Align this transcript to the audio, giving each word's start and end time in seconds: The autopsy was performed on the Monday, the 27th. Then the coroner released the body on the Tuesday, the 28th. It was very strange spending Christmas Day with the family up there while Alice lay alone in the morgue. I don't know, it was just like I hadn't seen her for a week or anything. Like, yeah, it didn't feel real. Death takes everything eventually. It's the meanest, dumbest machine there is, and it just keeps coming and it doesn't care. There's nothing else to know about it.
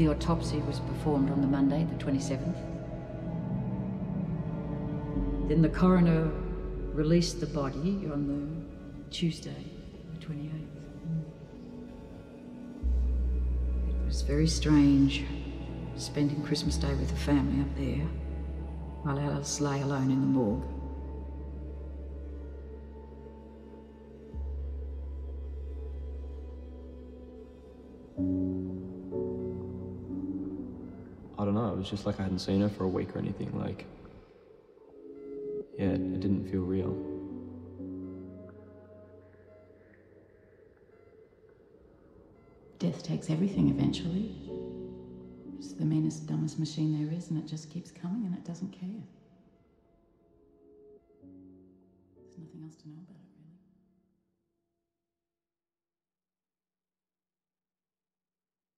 The 0.00 0.08
autopsy 0.08 0.60
was 0.60 0.80
performed 0.80 1.30
on 1.30 1.42
the 1.42 1.46
Monday, 1.46 1.84
the 1.84 2.02
27th. 2.02 2.56
Then 5.46 5.60
the 5.60 5.68
coroner 5.68 6.30
released 6.94 7.38
the 7.38 7.46
body 7.46 8.08
on 8.10 8.26
the 8.26 9.10
Tuesday, 9.10 9.62
the 10.14 10.26
28th. 10.26 10.54
It 14.00 14.06
was 14.06 14.22
very 14.22 14.46
strange 14.46 15.26
spending 15.96 16.42
Christmas 16.44 16.76
Day 16.76 16.94
with 16.94 17.10
the 17.10 17.16
family 17.16 17.60
up 17.60 17.76
there 17.76 18.06
while 19.02 19.18
Alice 19.18 19.60
lay 19.60 19.82
alone 19.82 20.10
in 20.10 20.22
the 20.22 20.26
morgue. 20.26 20.79
I 31.40 31.44
don't 31.46 31.54
know, 31.54 31.72
it 31.72 31.78
was 31.78 31.88
just 31.88 32.04
like 32.04 32.20
I 32.20 32.24
hadn't 32.24 32.40
seen 32.40 32.60
her 32.60 32.68
for 32.68 32.84
a 32.84 32.88
week 32.88 33.16
or 33.16 33.18
anything. 33.18 33.58
Like, 33.58 33.86
yeah, 35.78 35.92
it 35.92 36.20
didn't 36.20 36.50
feel 36.50 36.60
real. 36.60 36.94
Death 42.78 43.02
takes 43.02 43.30
everything 43.30 43.70
eventually. 43.70 44.34
It's 45.56 45.72
the 45.72 45.86
meanest, 45.86 46.26
dumbest 46.26 46.58
machine 46.58 46.92
there 46.92 47.16
is, 47.16 47.30
and 47.30 47.38
it 47.38 47.46
just 47.46 47.70
keeps 47.70 47.90
coming 47.90 48.26
and 48.26 48.34
it 48.34 48.44
doesn't 48.44 48.72
care. 48.72 48.88
There's 52.16 52.36
nothing 52.36 52.64
else 52.64 52.76
to 52.82 52.88
know 52.90 52.98
about 53.08 53.16
it. 53.16 53.39